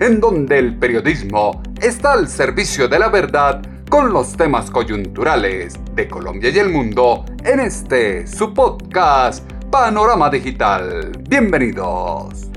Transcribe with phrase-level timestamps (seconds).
[0.00, 6.08] en donde el periodismo está al servicio de la verdad con los temas coyunturales de
[6.08, 11.12] Colombia y el mundo en este su podcast Panorama Digital.
[11.28, 12.48] Bienvenidos.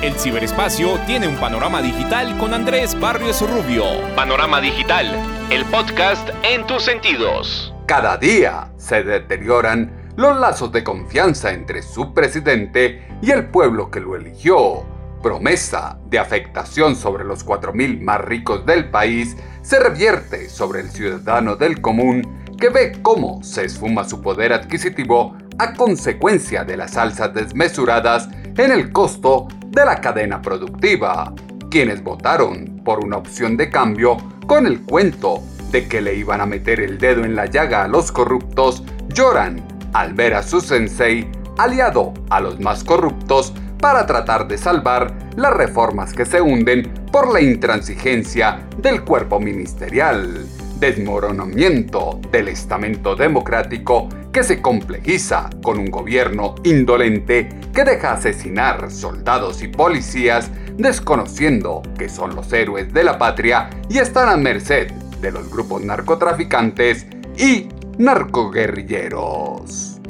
[0.00, 3.84] El ciberespacio tiene un panorama digital con Andrés Barrios Rubio.
[4.16, 5.06] Panorama Digital,
[5.50, 7.74] el podcast en tus sentidos.
[7.86, 14.00] Cada día se deterioran los lazos de confianza entre su presidente y el pueblo que
[14.00, 14.91] lo eligió.
[15.22, 21.54] Promesa de afectación sobre los 4.000 más ricos del país se revierte sobre el ciudadano
[21.54, 27.32] del común que ve cómo se esfuma su poder adquisitivo a consecuencia de las alzas
[27.32, 31.32] desmesuradas en el costo de la cadena productiva.
[31.70, 36.46] Quienes votaron por una opción de cambio con el cuento de que le iban a
[36.46, 41.30] meter el dedo en la llaga a los corruptos, lloran al ver a su sensei
[41.58, 47.32] aliado a los más corruptos para tratar de salvar las reformas que se hunden por
[47.32, 50.46] la intransigencia del cuerpo ministerial,
[50.78, 59.64] desmoronamiento del estamento democrático que se complejiza con un gobierno indolente que deja asesinar soldados
[59.64, 65.32] y policías desconociendo que son los héroes de la patria y están a merced de
[65.32, 67.04] los grupos narcotraficantes
[67.36, 67.68] y
[67.98, 70.00] narcoguerrilleros.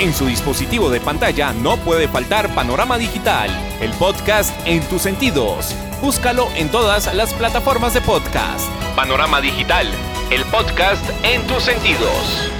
[0.00, 3.50] En su dispositivo de pantalla no puede faltar Panorama Digital,
[3.82, 5.76] el podcast en tus sentidos.
[6.00, 8.66] Búscalo en todas las plataformas de podcast.
[8.96, 9.86] Panorama Digital,
[10.30, 12.50] el podcast en tus sentidos.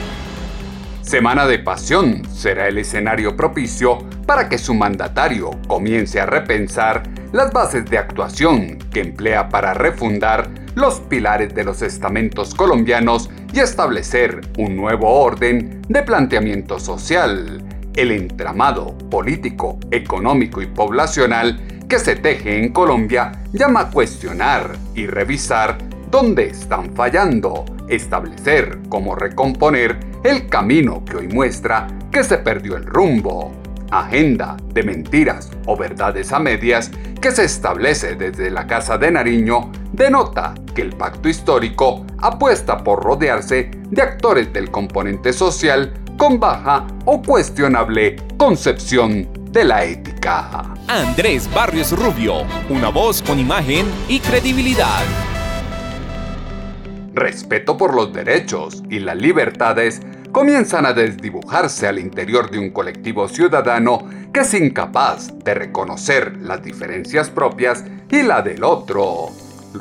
[1.00, 7.54] Semana de Pasión será el escenario propicio para que su mandatario comience a repensar las
[7.54, 14.40] bases de actuación que emplea para refundar los pilares de los estamentos colombianos y establecer
[14.58, 17.62] un nuevo orden de planteamiento social.
[17.94, 25.06] El entramado político, económico y poblacional que se teje en Colombia llama a cuestionar y
[25.06, 25.78] revisar
[26.10, 32.86] dónde están fallando, establecer cómo recomponer el camino que hoy muestra que se perdió el
[32.86, 33.59] rumbo.
[33.90, 36.90] Agenda de mentiras o verdades a medias
[37.20, 43.02] que se establece desde la Casa de Nariño denota que el pacto histórico apuesta por
[43.02, 50.74] rodearse de actores del componente social con baja o cuestionable concepción de la ética.
[50.86, 55.02] Andrés Barrios Rubio, una voz con imagen y credibilidad.
[57.12, 60.00] Respeto por los derechos y las libertades
[60.32, 66.62] comienzan a desdibujarse al interior de un colectivo ciudadano que es incapaz de reconocer las
[66.62, 69.28] diferencias propias y la del otro.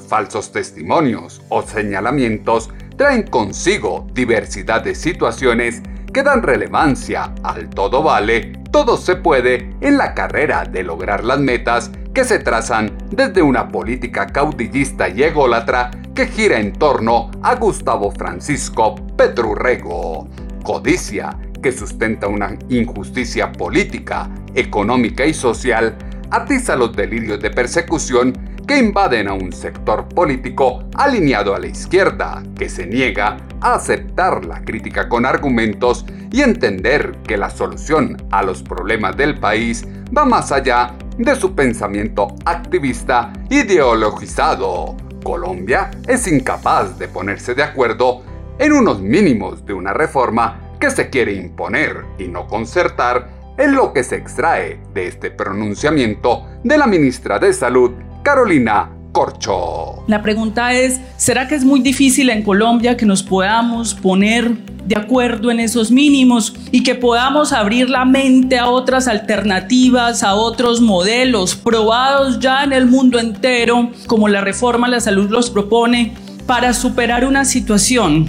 [0.08, 5.82] Falsos testimonios o señalamientos traen consigo diversidad de situaciones
[6.14, 11.40] que dan relevancia al todo vale, todo se puede en la carrera de lograr las
[11.40, 17.56] metas que se trazan desde una política caudillista y ególatra que gira en torno a
[17.56, 20.28] Gustavo Francisco Petrurrego.
[20.64, 25.96] Codicia que sustenta una injusticia política, económica y social,
[26.32, 28.34] atiza los delirios de persecución
[28.70, 34.46] que invaden a un sector político alineado a la izquierda, que se niega a aceptar
[34.46, 40.24] la crítica con argumentos y entender que la solución a los problemas del país va
[40.24, 44.96] más allá de su pensamiento activista ideologizado.
[45.24, 48.22] Colombia es incapaz de ponerse de acuerdo
[48.60, 53.94] en unos mínimos de una reforma que se quiere imponer y no concertar en lo
[53.94, 57.94] que se extrae de este pronunciamiento de la ministra de Salud,
[58.24, 60.04] Carolina Corcho.
[60.08, 64.52] La pregunta es, ¿será que es muy difícil en Colombia que nos podamos poner
[64.86, 70.34] de acuerdo en esos mínimos y que podamos abrir la mente a otras alternativas, a
[70.34, 75.50] otros modelos probados ya en el mundo entero, como la reforma a la salud los
[75.50, 76.14] propone,
[76.48, 78.28] para superar una situación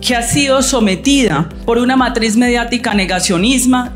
[0.00, 3.92] que ha sido sometida por una matriz mediática negacionista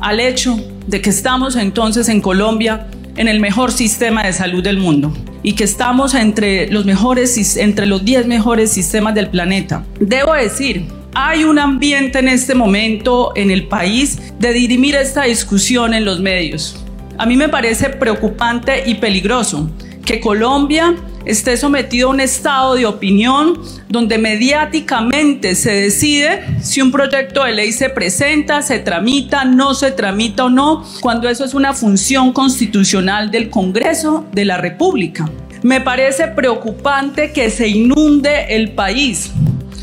[0.00, 0.56] al hecho
[0.86, 5.12] de que estamos entonces en Colombia en el mejor sistema de salud del mundo
[5.42, 9.84] y que estamos entre los mejores entre los 10 mejores sistemas del planeta.
[10.00, 15.94] Debo decir, hay un ambiente en este momento en el país de dirimir esta discusión
[15.94, 16.84] en los medios.
[17.18, 19.70] A mí me parece preocupante y peligroso
[20.04, 20.94] que Colombia
[21.26, 27.52] esté sometido a un estado de opinión donde mediáticamente se decide si un proyecto de
[27.52, 32.32] ley se presenta, se tramita, no se tramita o no, cuando eso es una función
[32.32, 35.28] constitucional del Congreso de la República.
[35.62, 39.32] Me parece preocupante que se inunde el país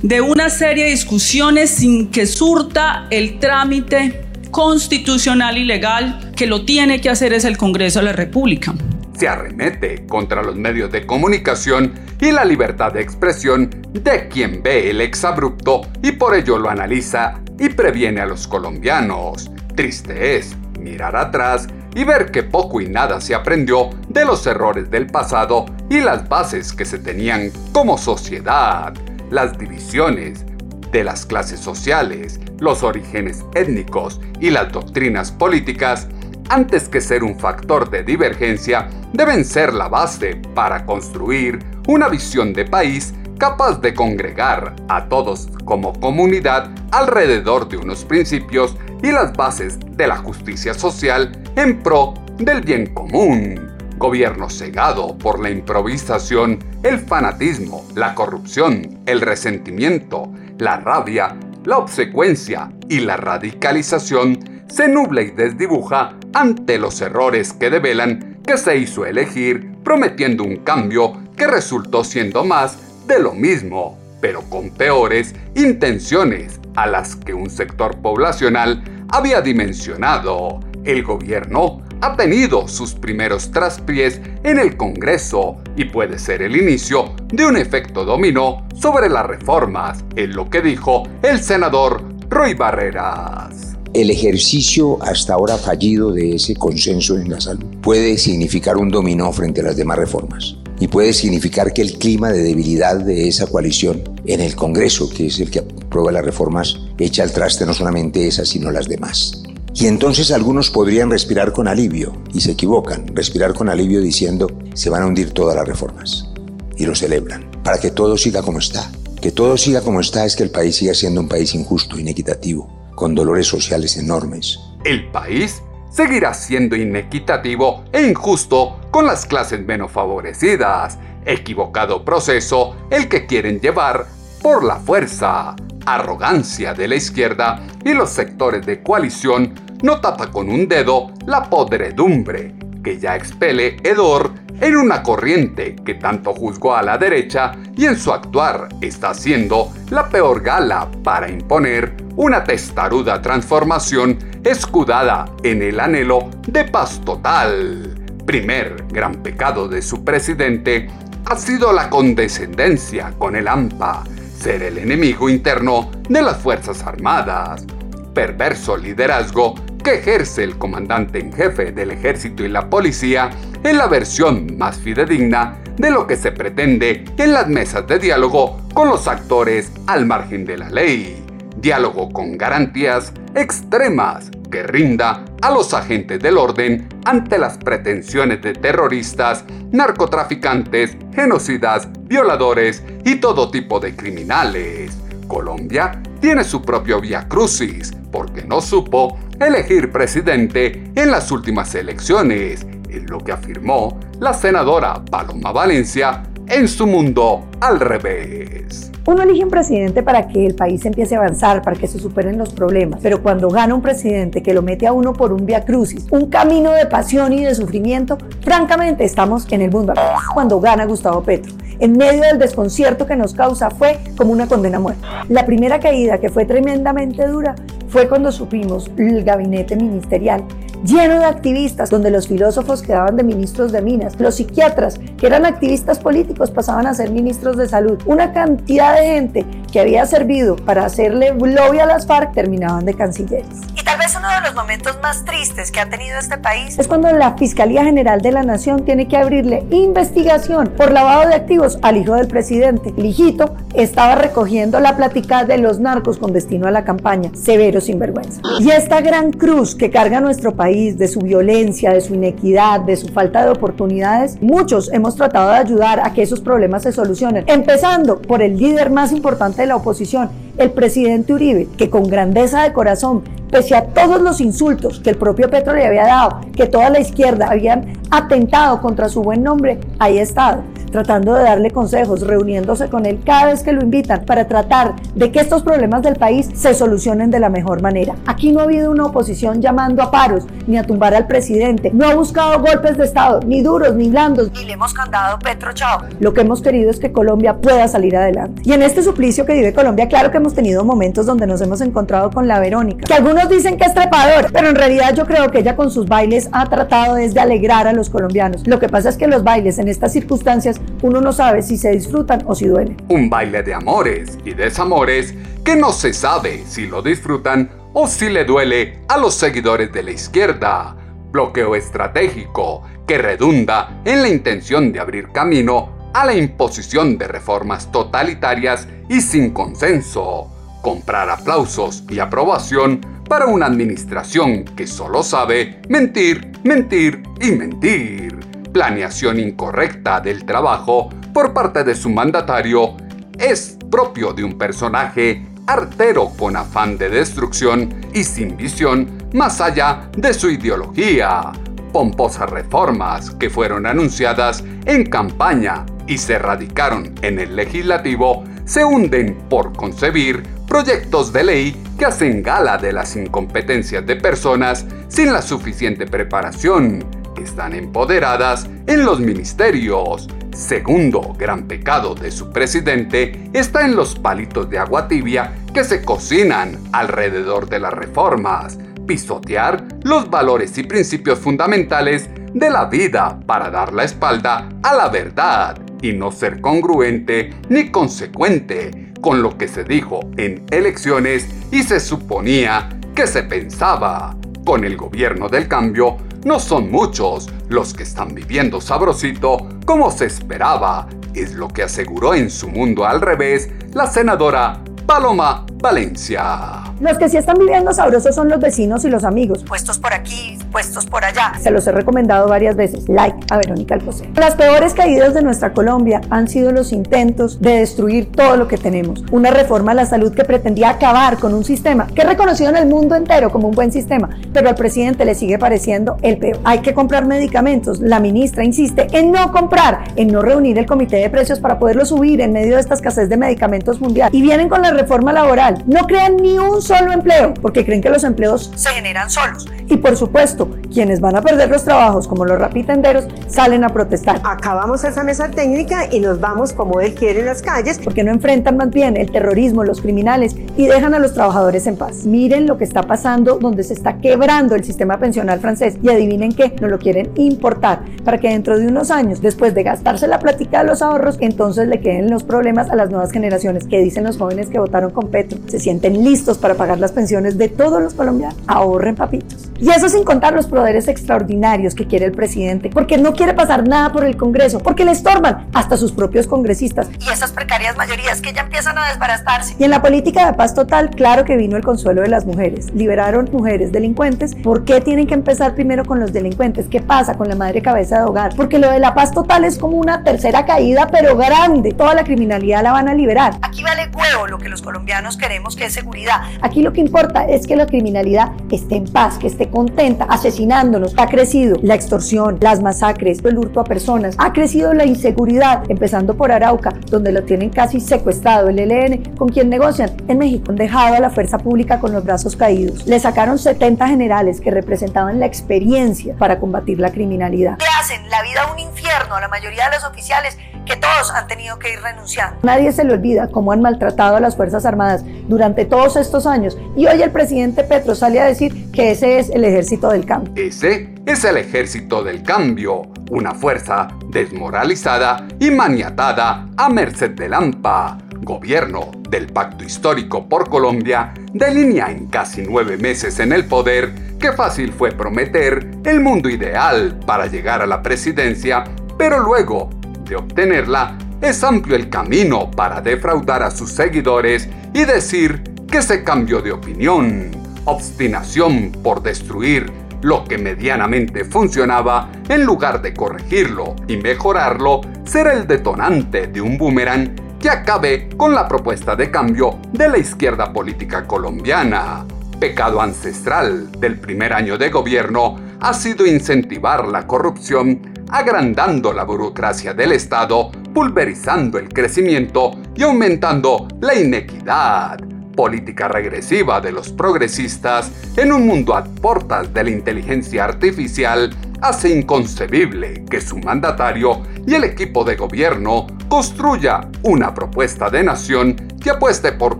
[0.04, 6.66] de una serie de discusiones sin que surta el trámite constitucional y legal que lo
[6.66, 8.76] tiene que hacer es el Congreso de la República
[9.22, 14.90] se arremete contra los medios de comunicación y la libertad de expresión de quien ve
[14.90, 19.52] el exabrupto y por ello lo analiza y previene a los colombianos.
[19.76, 24.90] Triste es mirar atrás y ver que poco y nada se aprendió de los errores
[24.90, 28.92] del pasado y las bases que se tenían como sociedad,
[29.30, 30.44] las divisiones
[30.92, 36.08] de las clases sociales, los orígenes étnicos y las doctrinas políticas
[36.50, 42.54] antes que ser un factor de divergencia, deben ser la base para construir una visión
[42.54, 49.34] de país capaz de congregar a todos como comunidad alrededor de unos principios y las
[49.34, 53.68] bases de la justicia social en pro del bien común.
[53.98, 61.36] Gobierno cegado por la improvisación, el fanatismo, la corrupción, el resentimiento, la rabia,
[61.66, 68.58] la obsecuencia y la radicalización se nubla y desdibuja ante los errores que develan que
[68.58, 74.70] se hizo elegir prometiendo un cambio que resultó siendo más de lo mismo, pero con
[74.70, 80.60] peores intenciones a las que un sector poblacional había dimensionado.
[80.84, 87.16] El gobierno ha tenido sus primeros traspiés en el Congreso y puede ser el inicio
[87.28, 93.78] de un efecto dominó sobre las reformas, en lo que dijo el senador Roy Barreras.
[93.94, 99.34] El ejercicio hasta ahora fallido de ese consenso en la salud puede significar un dominó
[99.34, 103.48] frente a las demás reformas y puede significar que el clima de debilidad de esa
[103.48, 107.74] coalición en el Congreso, que es el que aprueba las reformas, echa al traste no
[107.74, 109.44] solamente esas, sino las demás.
[109.74, 114.90] Y entonces algunos podrían respirar con alivio, y se equivocan, respirar con alivio diciendo se
[114.90, 116.30] van a hundir todas las reformas.
[116.78, 118.90] Y lo celebran, para que todo siga como está.
[119.20, 122.81] Que todo siga como está es que el país siga siendo un país injusto, inequitativo,
[122.96, 124.60] con dolores sociales enormes.
[124.84, 125.62] El país
[125.92, 130.98] seguirá siendo inequitativo e injusto con las clases menos favorecidas.
[131.26, 134.06] Equivocado proceso el que quieren llevar
[134.42, 135.56] por la fuerza.
[135.86, 139.54] Arrogancia de la izquierda y los sectores de coalición
[139.84, 145.96] no tapa con un dedo la podredumbre que ya expele hedor en una corriente que
[145.96, 151.30] tanto juzgó a la derecha y en su actuar está haciendo la peor gala para
[151.30, 157.96] imponer una testaruda transformación escudada en el anhelo de paz total.
[158.26, 160.88] Primer gran pecado de su presidente
[161.26, 164.04] ha sido la condescendencia con el AMPA,
[164.38, 167.66] ser el enemigo interno de las Fuerzas Armadas.
[168.14, 173.30] Perverso liderazgo que ejerce el comandante en jefe del ejército y la policía
[173.64, 178.62] en la versión más fidedigna de lo que se pretende en las mesas de diálogo
[178.74, 181.26] con los actores al margen de la ley.
[181.58, 188.54] Diálogo con garantías extremas que rinda a los agentes del orden ante las pretensiones de
[188.54, 194.98] terroristas, narcotraficantes, genocidas, violadores y todo tipo de criminales.
[195.28, 202.66] Colombia tiene su propio via crucis porque no supo elegir presidente en las últimas elecciones,
[202.90, 208.92] es lo que afirmó la senadora Paloma Valencia en su mundo al revés.
[209.08, 212.38] Uno elige un presidente para que el país empiece a avanzar, para que se superen
[212.38, 215.66] los problemas, pero cuando gana un presidente que lo mete a uno por un via
[215.66, 219.94] crucis, un camino de pasión y de sufrimiento, francamente estamos en el mundo
[220.36, 221.52] cuando gana Gustavo Petro.
[221.80, 225.02] En medio del desconcierto que nos causa fue como una condena a muerte.
[225.30, 227.56] La primera caída, que fue tremendamente dura,
[227.92, 230.46] fue cuando supimos el gabinete ministerial
[230.84, 235.46] lleno de activistas, donde los filósofos quedaban de ministros de minas, los psiquiatras, que eran
[235.46, 238.00] activistas políticos, pasaban a ser ministros de salud.
[238.06, 242.94] Una cantidad de gente que había servido para hacerle lobby a las FARC terminaban de
[242.94, 243.48] cancilleres.
[243.76, 246.88] Y tal vez uno de los momentos más tristes que ha tenido este país es
[246.88, 251.78] cuando la Fiscalía General de la Nación tiene que abrirle investigación por lavado de activos
[251.82, 252.94] al hijo del presidente.
[252.98, 257.82] El hijito estaba recogiendo la plática de los narcos con destino a la campaña, severo
[257.82, 258.42] sinvergüenza.
[258.60, 262.96] Y esta gran cruz que carga nuestro país de su violencia, de su inequidad, de
[262.96, 267.44] su falta de oportunidades, muchos hemos tratado de ayudar a que esos problemas se solucionen,
[267.48, 272.64] empezando por el líder más importante de la oposición, el presidente Uribe, que con grandeza
[272.64, 276.68] de corazón, pese a todos los insultos que el propio Petro le había dado, que
[276.68, 281.72] toda la izquierda habían atentado contra su buen nombre, ahí ha estado tratando de darle
[281.72, 286.04] consejos, reuniéndose con él cada vez que lo invitan para tratar de que estos problemas
[286.04, 288.16] del país se solucionen de la mejor manera.
[288.28, 292.08] Aquí no ha habido una oposición llamando a paros ni a tumbar al presidente, no
[292.08, 296.02] ha buscado golpes de Estado, ni duros ni blandos, y le hemos cantado Petro Chao.
[296.20, 298.62] Lo que hemos querido es que Colombia pueda salir adelante.
[298.66, 301.82] Y en este suplicio que vive Colombia, claro que hemos tenido momentos donde nos hemos
[301.82, 305.50] encontrado con la Verónica, que algunos dicen que es trepador, pero en realidad yo creo
[305.52, 308.68] que ella con sus bailes ha tratado desde alegrar a los colombianos.
[308.68, 311.92] Lo que pasa es que los bailes en estas circunstancias uno no sabe si se
[311.92, 312.98] disfrutan o si duelen.
[313.10, 318.30] Un baile de amores y desamores que no se sabe si lo disfrutan o si
[318.30, 320.96] le duele a los seguidores de la izquierda.
[321.32, 327.92] Bloqueo estratégico que redunda en la intención de abrir camino a la imposición de reformas
[327.92, 330.48] totalitarias y sin consenso.
[330.82, 339.40] Comprar aplausos y aprobación para una administración que solo sabe mentir, mentir y mentir planeación
[339.40, 342.96] incorrecta del trabajo por parte de su mandatario
[343.38, 350.10] es propio de un personaje artero con afán de destrucción y sin visión más allá
[350.18, 351.52] de su ideología.
[351.94, 359.38] Pomposas reformas que fueron anunciadas en campaña y se radicaron en el legislativo se hunden
[359.50, 365.42] por concebir proyectos de ley que hacen gala de las incompetencias de personas sin la
[365.42, 370.28] suficiente preparación están empoderadas en los ministerios.
[370.62, 376.06] Segundo gran pecado de su presidente está en los palitos de agua tibia que se
[376.06, 378.78] cocinan alrededor de las reformas,
[379.08, 385.10] pisotear los valores y principios fundamentales de la vida para dar la espalda a la
[385.10, 391.82] verdad y no ser congruente ni consecuente con lo que se dijo en elecciones y
[391.82, 394.38] se suponía que se pensaba.
[394.66, 400.26] Con el gobierno del cambio no son muchos los que están viviendo sabrosito como se
[400.26, 406.92] esperaba, es lo que aseguró en su mundo al revés la senadora Paloma Valencia.
[407.02, 409.64] Los que sí están viviendo sabrosos son los vecinos y los amigos.
[409.64, 411.54] Puestos por aquí, puestos por allá.
[411.60, 413.10] Se los he recomendado varias veces.
[413.10, 414.30] Like a Verónica Alcocer.
[414.36, 418.78] Las peores caídas de nuestra Colombia han sido los intentos de destruir todo lo que
[418.78, 419.24] tenemos.
[419.32, 422.78] Una reforma a la salud que pretendía acabar con un sistema que es reconocido en
[422.78, 426.60] el mundo entero como un buen sistema, pero al presidente le sigue pareciendo el peor.
[426.64, 428.00] Hay que comprar medicamentos.
[428.00, 432.06] La ministra insiste en no comprar, en no reunir el comité de precios para poderlo
[432.06, 434.30] subir en medio de esta escasez de medicamentos mundial.
[434.32, 435.84] Y vienen con la reforma laboral.
[435.88, 439.68] No crean ni un solo empleo, porque creen que los empleos se generan solos.
[439.92, 444.40] Y por supuesto, quienes van a perder los trabajos, como los rapitenderos, salen a protestar.
[444.42, 448.00] Acabamos esa mesa técnica y nos vamos como él quiere en las calles.
[448.02, 451.98] Porque no enfrentan más bien el terrorismo, los criminales y dejan a los trabajadores en
[451.98, 452.26] paz.
[452.26, 456.54] Miren lo que está pasando donde se está quebrando el sistema pensional francés y adivinen
[456.54, 460.40] qué, no lo quieren importar para que dentro de unos años, después de gastarse la
[460.40, 464.24] plática de los ahorros, entonces le queden los problemas a las nuevas generaciones que dicen
[464.24, 465.60] los jóvenes que votaron con Petro.
[465.68, 468.58] Se sienten listos para pagar las pensiones de todos los colombianos.
[468.68, 469.70] Ahorren papitos.
[469.82, 473.88] Y eso sin contar los poderes extraordinarios que quiere el presidente, porque no quiere pasar
[473.88, 477.10] nada por el Congreso, porque le estorban hasta sus propios congresistas.
[477.20, 479.76] Y esas precarias mayorías que ya empiezan a desbaratarse.
[479.80, 482.94] Y en la política de paz total, claro que vino el consuelo de las mujeres.
[482.94, 484.54] Liberaron mujeres delincuentes.
[484.54, 486.88] ¿Por qué tienen que empezar primero con los delincuentes?
[486.88, 488.56] ¿Qué pasa con la madre cabeza de hogar?
[488.56, 491.92] Porque lo de la paz total es como una tercera caída, pero grande.
[491.94, 493.56] Toda la criminalidad la van a liberar.
[493.64, 496.42] Aquí vale huevo lo que los colombianos queremos, que es seguridad.
[496.62, 501.14] Aquí lo que importa es que la criminalidad esté en paz, que esté contenta, asesinándonos.
[501.18, 504.36] Ha crecido la extorsión, las masacres, el hurto a personas.
[504.38, 509.50] Ha crecido la inseguridad, empezando por Arauca, donde lo tienen casi secuestrado el ELN, con
[509.50, 510.12] quien negocian.
[510.28, 513.08] En México han dejado a la fuerza pública con los brazos caídos.
[513.08, 517.78] Le sacaron 70 generales que representaban la experiencia para combatir la criminalidad.
[517.80, 521.48] Le hacen la vida un infierno a la mayoría de los oficiales que todos han
[521.48, 522.60] tenido que ir renunciando.
[522.64, 526.78] Nadie se le olvida cómo han maltratado a las Fuerzas Armadas durante todos estos años
[526.96, 530.54] y hoy el presidente Petro sale a decir que ese es el ejército del cambio.
[530.56, 538.18] Ese es el ejército del cambio, una fuerza desmoralizada y maniatada a merced de Lampa,
[538.42, 544.52] gobierno del pacto histórico por Colombia delinea en casi nueve meses en el poder que
[544.52, 548.84] fácil fue prometer el mundo ideal para llegar a la presidencia,
[549.18, 549.90] pero luego
[550.36, 556.62] obtenerla es amplio el camino para defraudar a sus seguidores y decir que se cambió
[556.62, 557.52] de opinión.
[557.86, 565.66] Obstinación por destruir lo que medianamente funcionaba, en lugar de corregirlo y mejorarlo, será el
[565.66, 571.26] detonante de un boomerang que acabe con la propuesta de cambio de la izquierda política
[571.26, 572.26] colombiana.
[572.60, 579.94] Pecado ancestral del primer año de gobierno ha sido incentivar la corrupción, agrandando la burocracia
[579.94, 585.20] del Estado, pulverizando el crecimiento y aumentando la inequidad.
[585.56, 592.10] Política regresiva de los progresistas en un mundo a portas de la inteligencia artificial hace
[592.10, 599.10] inconcebible que su mandatario y el equipo de gobierno construya una propuesta de nación que
[599.10, 599.80] apueste por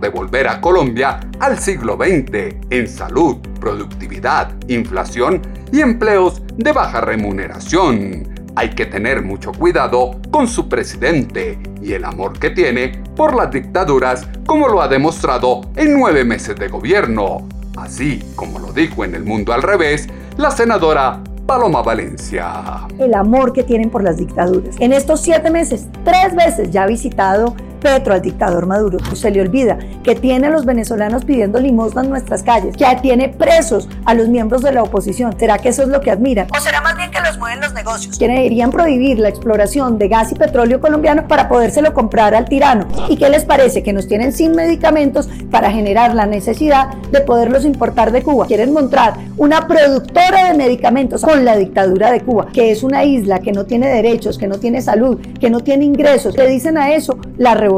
[0.00, 5.40] devolver a Colombia al siglo XX en salud, productividad, inflación
[5.72, 12.04] y empleos de baja remuneración hay que tener mucho cuidado con su presidente y el
[12.04, 17.48] amor que tiene por las dictaduras como lo ha demostrado en nueve meses de gobierno,
[17.76, 22.86] así como lo dijo en El Mundo al Revés la senadora Paloma Valencia.
[22.98, 24.76] El amor que tienen por las dictaduras.
[24.78, 28.98] En estos siete meses, tres veces ya ha visitado Petro al dictador Maduro.
[29.14, 33.28] Se le olvida que tiene a los venezolanos pidiendo limosna en nuestras calles, que tiene
[33.28, 35.34] presos a los miembros de la oposición.
[35.38, 36.46] ¿Será que eso es lo que admiran?
[36.56, 38.18] ¿O será más bien que los mueven los negocios?
[38.18, 42.86] Que deberían prohibir la exploración de gas y petróleo colombiano para podérselo comprar al tirano.
[43.08, 43.82] ¿Y qué les parece?
[43.82, 48.46] Que nos tienen sin medicamentos para generar la necesidad de poderlos importar de Cuba.
[48.46, 53.40] Quieren montar una productora de medicamentos con la dictadura de Cuba, que es una isla
[53.40, 56.34] que no tiene derechos, que no tiene salud, que no tiene ingresos.
[56.34, 57.18] ¿Qué dicen a eso?
[57.38, 57.71] La revolución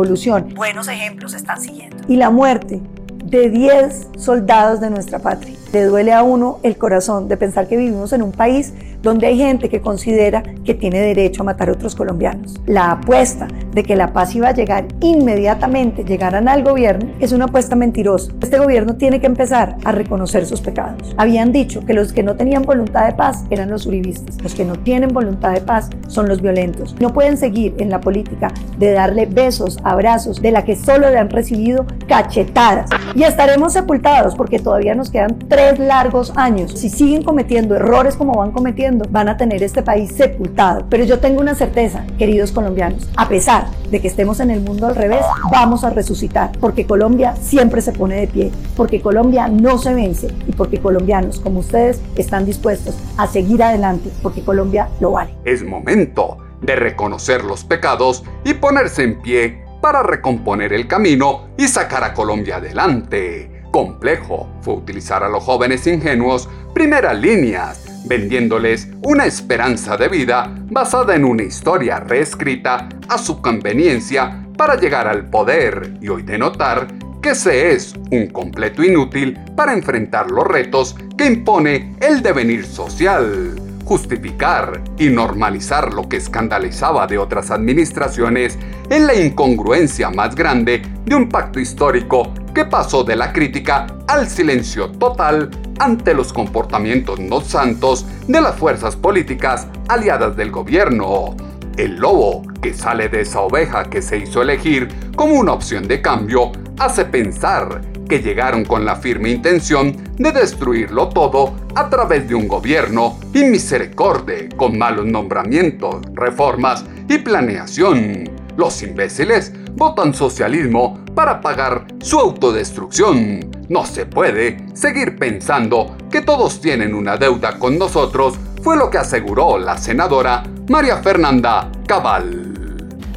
[0.55, 1.97] Buenos ejemplos están siguiendo.
[2.09, 2.81] Y la muerte
[3.25, 5.57] de 10 soldados de nuestra patria.
[5.73, 8.73] Le duele a uno el corazón de pensar que vivimos en un país
[9.05, 12.55] donde hay gente que considera que tiene derecho a matar a otros colombianos.
[12.67, 17.45] La apuesta de que la paz iba a llegar inmediatamente, llegaran al gobierno, es una
[17.45, 18.33] apuesta mentirosa.
[18.41, 21.15] Este gobierno tiene que empezar a reconocer sus pecados.
[21.19, 24.41] Habían dicho que los que no tenían voluntad de paz eran los uribistas.
[24.43, 26.97] Los que no tienen voluntad de paz son los violentos.
[26.99, 31.19] No pueden seguir en la política de darle besos, abrazos, de la que solo le
[31.19, 32.89] han recibido cachetadas.
[33.15, 36.73] Y estaremos sepultados porque todavía nos quedan tres largos años.
[36.73, 40.87] Si siguen cometiendo errores como van cometiendo, van a tener este país sepultado.
[40.89, 44.87] Pero yo tengo una certeza, queridos colombianos, a pesar de que estemos en el mundo
[44.87, 49.79] al revés, vamos a resucitar, porque Colombia siempre se pone de pie, porque Colombia no
[49.79, 55.13] se vence y porque colombianos como ustedes están dispuestos a seguir adelante, porque Colombia lo
[55.13, 55.35] vale.
[55.45, 61.69] Es momento de reconocer los pecados y ponerse en pie para recomponer el camino y
[61.69, 63.63] sacar a Colombia adelante.
[63.71, 71.15] Complejo fue utilizar a los jóvenes ingenuos primeras líneas vendiéndoles una esperanza de vida basada
[71.15, 76.89] en una historia reescrita a su conveniencia para llegar al poder y hoy denotar
[77.23, 83.64] que se es un completo inútil para enfrentar los retos que impone el devenir social.
[83.85, 91.15] Justificar y normalizar lo que escandalizaba de otras administraciones es la incongruencia más grande de
[91.15, 97.43] un pacto histórico que pasó de la crítica al silencio total ante los comportamientos no
[97.43, 101.37] santos de las fuerzas políticas aliadas del gobierno.
[101.77, 106.01] El lobo que sale de esa oveja que se hizo elegir como una opción de
[106.01, 112.35] cambio hace pensar que llegaron con la firme intención de destruirlo todo a través de
[112.35, 118.31] un gobierno y misericordia con malos nombramientos, reformas y planeación.
[118.57, 123.51] Los imbéciles votan socialismo para pagar su autodestrucción.
[123.69, 128.99] No se puede seguir pensando que todos tienen una deuda con nosotros, fue lo que
[128.99, 132.55] aseguró la senadora María Fernanda Cabal.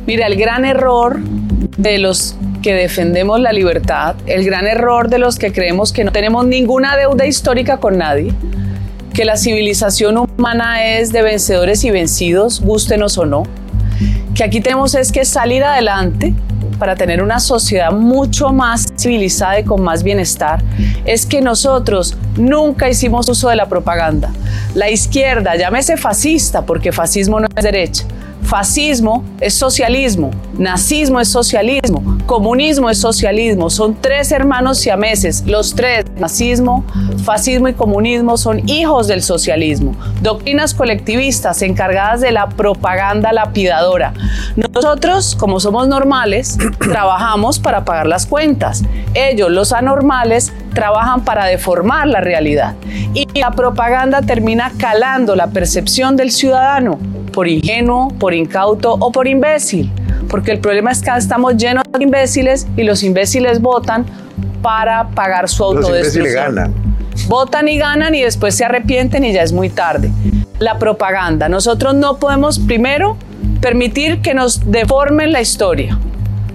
[0.06, 1.20] Mira, el gran error
[1.78, 6.12] de los que defendemos la libertad, el gran error de los que creemos que no
[6.12, 8.34] tenemos ninguna deuda histórica con nadie,
[9.14, 13.44] que la civilización humana es de vencedores y vencidos, gustenos o no,
[14.36, 16.34] que aquí tenemos es que salir adelante
[16.78, 20.62] para tener una sociedad mucho más civilizada y con más bienestar
[21.06, 24.32] es que nosotros nunca hicimos uso de la propaganda.
[24.76, 28.06] La izquierda, llámese fascista, porque fascismo no es derecha.
[28.44, 33.70] Fascismo es socialismo, nazismo es socialismo, comunismo es socialismo.
[33.70, 36.86] Son tres hermanos siameses, los tres, nazismo,
[37.26, 44.14] fascismo y comunismo son hijos del socialismo, doctrinas colectivistas encargadas de la propaganda lapidadora.
[44.56, 48.84] Nosotros, como somos normales, trabajamos para pagar las cuentas.
[49.14, 52.76] Ellos, los anormales, trabajan para deformar la realidad.
[53.14, 56.98] Y la propaganda termina calando la percepción del ciudadano
[57.38, 59.92] por ingenuo, por incauto o por imbécil.
[60.28, 64.08] Porque el problema es que estamos llenos de imbéciles y los imbéciles votan
[64.64, 66.26] para pagar su autodestrucción.
[66.26, 66.74] Los ganan.
[67.28, 70.10] Votan y ganan y después se arrepienten y ya es muy tarde.
[70.58, 71.48] La propaganda.
[71.48, 73.18] Nosotros no podemos primero
[73.62, 76.00] permitir que nos deformen la historia.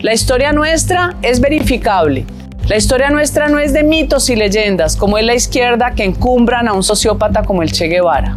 [0.00, 2.26] La historia nuestra es verificable.
[2.66, 6.66] La historia nuestra no es de mitos y leyendas, como es la izquierda que encumbran
[6.66, 8.34] a un sociópata como el Che Guevara.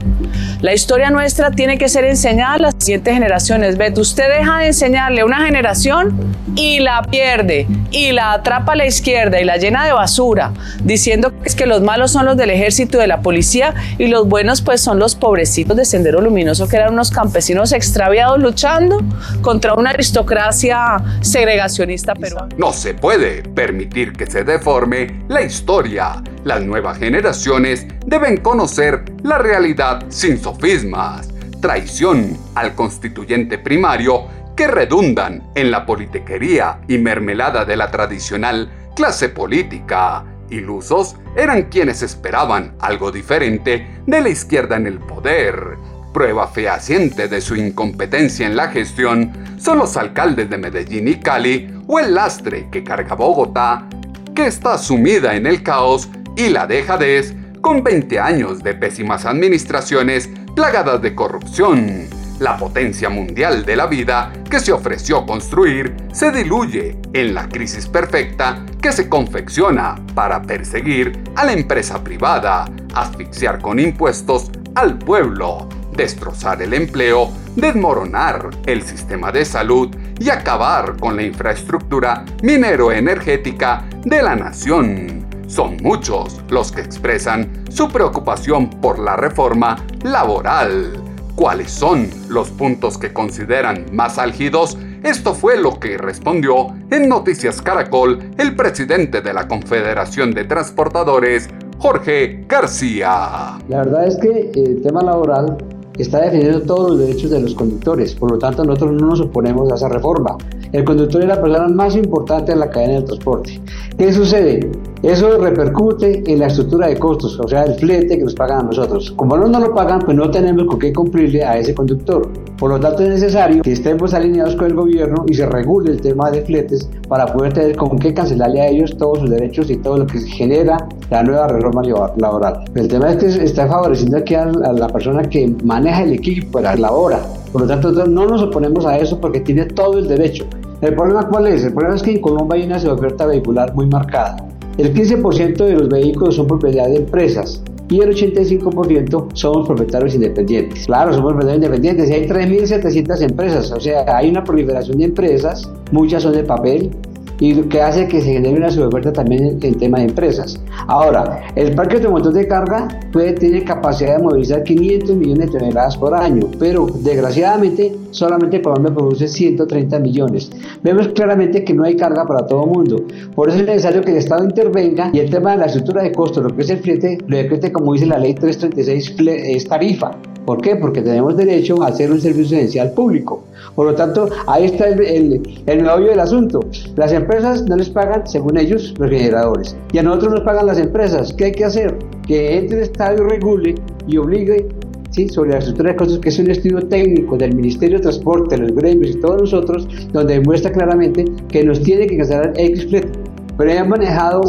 [0.66, 3.78] La historia nuestra tiene que ser enseñada a las siguientes generaciones.
[3.78, 8.76] Beto, usted deja de enseñarle a una generación y la pierde y la atrapa a
[8.76, 12.98] la izquierda y la llena de basura, diciendo que, los malos son los del ejército
[12.98, 16.78] y de la policía y los buenos pues son los pobrecitos de Sendero Luminoso que
[16.78, 19.04] eran unos campesinos extraviados luchando
[19.42, 22.56] contra una aristocracia segregacionista peruana.
[22.58, 26.24] No se puede permitir que se deforme la historia.
[26.44, 35.44] Las nuevas generaciones deben conocer la realidad sin sofismas, traición al constituyente primario que redundan
[35.56, 40.24] en la politiquería y mermelada de la tradicional clase política.
[40.50, 45.78] Ilusos eran quienes esperaban algo diferente de la izquierda en el poder.
[46.14, 51.74] Prueba fehaciente de su incompetencia en la gestión son los alcaldes de Medellín y Cali
[51.88, 53.90] o el lastre que carga Bogotá
[54.34, 57.34] que está sumida en el caos y la dejadez
[57.66, 62.08] con 20 años de pésimas administraciones plagadas de corrupción.
[62.38, 67.88] La potencia mundial de la vida que se ofreció construir se diluye en la crisis
[67.88, 75.68] perfecta que se confecciona para perseguir a la empresa privada, asfixiar con impuestos al pueblo,
[75.92, 84.22] destrozar el empleo, desmoronar el sistema de salud y acabar con la infraestructura minero-energética de
[84.22, 85.25] la nación.
[85.48, 90.94] Son muchos los que expresan su preocupación por la reforma laboral.
[91.36, 94.78] ¿Cuáles son los puntos que consideran más álgidos?
[95.04, 101.50] Esto fue lo que respondió en Noticias Caracol el presidente de la Confederación de Transportadores,
[101.78, 103.60] Jorge García.
[103.68, 105.58] La verdad es que el tema laboral
[105.98, 109.72] está defendiendo todos los derechos de los conductores, por lo tanto nosotros no nos oponemos
[109.72, 110.38] a esa reforma.
[110.72, 113.62] El conductor es la persona más importante en la cadena del transporte.
[113.98, 114.60] ¿Qué sucede?
[115.04, 118.64] Eso repercute en la estructura de costos, o sea, el flete que nos pagan a
[118.64, 119.12] nosotros.
[119.12, 122.30] Como no nos lo pagan, pues no tenemos con qué cumplirle a ese conductor.
[122.58, 126.02] Por lo tanto, es necesario que estemos alineados con el gobierno y se regule el
[126.02, 129.78] tema de fletes para poder tener con qué cancelarle a ellos todos sus derechos y
[129.78, 131.84] todo lo que genera la nueva reforma
[132.18, 132.66] laboral.
[132.76, 136.76] El tema es que está favoreciendo aquí a la persona que maneja el equipo, la
[136.76, 137.20] labora.
[137.54, 140.46] Por lo tanto, no nos oponemos a eso porque tiene todo el derecho.
[140.82, 141.64] ¿El problema cuál es?
[141.64, 144.36] El problema es que en Colombia hay una oferta vehicular muy marcada.
[144.78, 150.86] El 15% de los vehículos son propiedad de empresas y el 85% somos propietarios independientes.
[150.86, 156.24] Claro, somos propietarios independientes hay 3.700 empresas, o sea, hay una proliferación de empresas, muchas
[156.24, 156.92] son de papel,
[157.40, 160.60] y que hace que se genere una suboferta también en, tema de empresas.
[160.88, 165.98] Ahora, el parque automotor de carga puede tener capacidad de movilizar 500 millones de toneladas
[165.98, 170.50] por año, pero desgraciadamente solamente Colombia produce 130 millones.
[170.84, 173.04] Vemos claramente que no hay carga para todo el mundo.
[173.34, 176.12] Por eso es necesario que el Estado intervenga y el tema de la estructura de
[176.12, 179.16] costos, lo que es el flete, lo decrete como dice la ley 336,
[179.56, 180.12] es tarifa.
[180.46, 180.76] ¿Por qué?
[180.76, 183.44] Porque tenemos derecho a hacer un servicio esencial público.
[183.74, 186.60] Por lo tanto, ahí está el, el, el meollo del asunto.
[186.96, 189.76] Las empresas no les pagan, según ellos, los generadores.
[189.92, 191.34] Y a nosotros nos pagan las empresas.
[191.34, 191.98] ¿Qué hay que hacer?
[192.28, 193.76] Que entre el Estado y regule
[194.08, 194.68] y obligue
[195.10, 195.30] ¿sí?
[195.30, 199.16] sobre la estructura de que es un estudio técnico del Ministerio de Transporte, los gremios
[199.16, 203.10] y todos nosotros, donde demuestra claramente que nos tiene que cancelar X flete.
[203.58, 204.42] Pero han manejado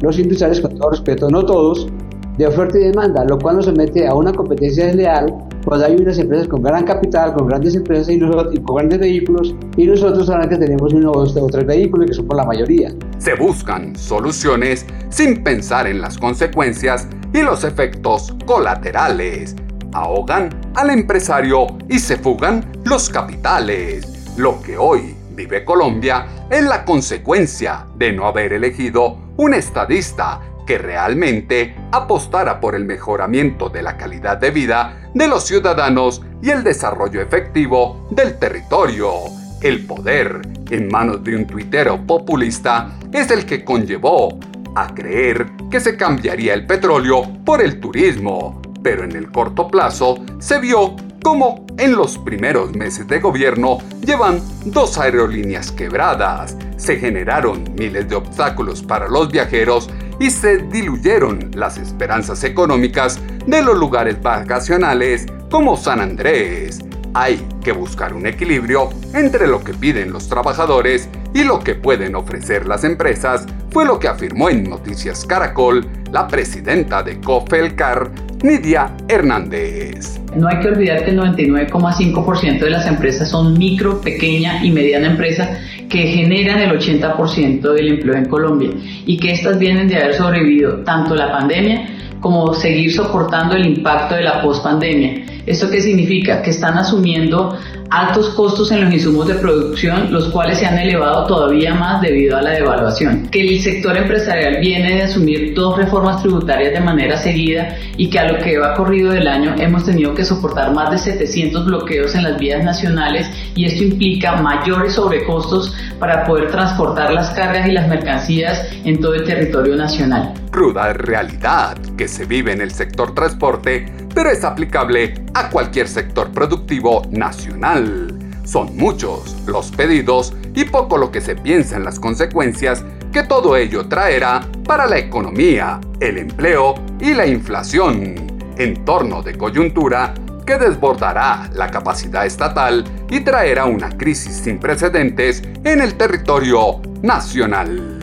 [0.00, 1.88] los industriales, con todo respeto, no todos,
[2.36, 5.32] de oferta y demanda, lo cual nos somete a una competencia desleal
[5.64, 9.54] cuando hay unas empresas con gran capital, con grandes empresas y, nosotros, con grandes vehículos,
[9.76, 12.92] y nosotros solamente tenemos uno o tres vehículos que son por la mayoría.
[13.18, 19.56] Se buscan soluciones sin pensar en las consecuencias y los efectos colaterales.
[19.92, 24.34] Ahogan al empresario y se fugan los capitales.
[24.36, 30.78] Lo que hoy vive Colombia es la consecuencia de no haber elegido un estadista que
[30.78, 36.64] realmente apostara por el mejoramiento de la calidad de vida de los ciudadanos y el
[36.64, 39.12] desarrollo efectivo del territorio.
[39.60, 44.38] El poder en manos de un tuitero populista es el que conllevó
[44.74, 50.24] a creer que se cambiaría el petróleo por el turismo, pero en el corto plazo
[50.38, 57.64] se vio como en los primeros meses de gobierno llevan dos aerolíneas quebradas, se generaron
[57.78, 64.20] miles de obstáculos para los viajeros y se diluyeron las esperanzas económicas de los lugares
[64.22, 66.80] vacacionales como San Andrés.
[67.14, 72.14] Hay que buscar un equilibrio entre lo que piden los trabajadores y lo que pueden
[72.14, 78.08] ofrecer las empresas, fue lo que afirmó en Noticias Caracol la presidenta de COFELCAR,
[78.44, 80.20] Nidia Hernández.
[80.36, 85.06] No hay que olvidar que el 99,5% de las empresas son micro, pequeña y mediana
[85.06, 88.68] empresa que generan el 80% del empleo en Colombia
[89.06, 91.86] y que estas vienen de haber sobrevivido tanto la pandemia
[92.20, 95.24] como seguir soportando el impacto de la pospandemia.
[95.46, 96.42] ¿Esto qué significa?
[96.42, 97.58] Que están asumiendo
[97.90, 102.36] altos costos en los insumos de producción, los cuales se han elevado todavía más debido
[102.36, 103.28] a la devaluación.
[103.28, 108.18] Que el sector empresarial viene de asumir dos reformas tributarias de manera seguida y que
[108.18, 112.14] a lo que va corrido del año hemos tenido que soportar más de 700 bloqueos
[112.14, 117.72] en las vías nacionales y esto implica mayores sobrecostos para poder transportar las cargas y
[117.72, 120.32] las mercancías en todo el territorio nacional.
[120.50, 126.30] Cruda realidad que se vive en el sector transporte, pero es aplicable a cualquier sector
[126.30, 128.16] productivo nacional.
[128.44, 133.56] Son muchos los pedidos y poco lo que se piensa en las consecuencias que todo
[133.56, 138.14] ello traerá para la economía, el empleo y la inflación,
[138.58, 145.80] entorno de coyuntura que desbordará la capacidad estatal y traerá una crisis sin precedentes en
[145.80, 147.98] el territorio nacional.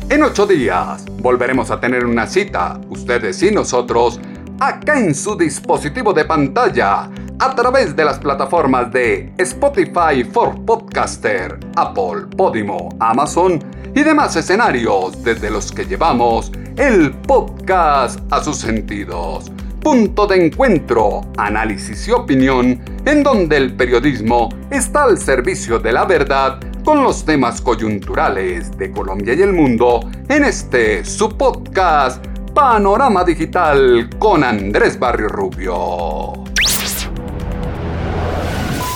[0.10, 4.20] En ocho días volveremos a tener una cita, ustedes y nosotros,
[4.60, 11.60] acá en su dispositivo de pantalla, a través de las plataformas de Spotify for Podcaster,
[11.76, 13.64] Apple, Podimo, Amazon
[13.96, 19.52] y demás escenarios desde los que llevamos el podcast a sus sentidos.
[19.82, 26.06] Punto de encuentro, análisis y opinión en donde el periodismo está al servicio de la
[26.06, 33.24] verdad con los temas coyunturales de Colombia y el mundo en este su podcast Panorama
[33.24, 36.49] Digital con Andrés Barrio Rubio.